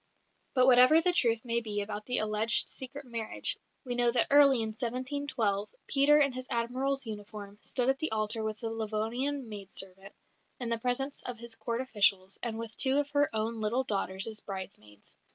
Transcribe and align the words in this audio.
But 0.55 0.65
whatever 0.65 0.99
the 0.99 1.13
truth 1.13 1.45
may 1.45 1.61
be 1.61 1.79
about 1.79 2.07
the 2.07 2.17
alleged 2.17 2.67
secret 2.69 3.05
marriage, 3.05 3.55
we 3.85 3.93
know 3.93 4.09
that 4.11 4.25
early 4.31 4.63
in 4.63 4.69
1712, 4.69 5.69
Peter, 5.85 6.19
in 6.19 6.31
his 6.31 6.47
Admiral's 6.49 7.05
uniform, 7.05 7.59
stood 7.61 7.87
at 7.87 7.99
the 7.99 8.11
altar 8.11 8.43
with 8.43 8.61
the 8.61 8.71
Livonian 8.71 9.47
maid 9.47 9.71
servant, 9.71 10.15
in 10.59 10.69
the 10.69 10.79
presence 10.79 11.21
of 11.21 11.37
his 11.37 11.53
Court 11.53 11.81
officials, 11.81 12.39
and 12.41 12.57
with 12.57 12.75
two 12.77 12.97
of 12.97 13.11
her 13.11 13.29
own 13.31 13.61
little 13.61 13.83
daughters 13.83 14.25
as 14.25 14.39
bridesmaids. 14.39 15.17